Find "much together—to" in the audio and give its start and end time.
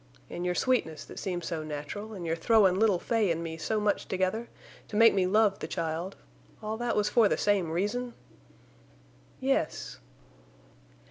3.79-4.95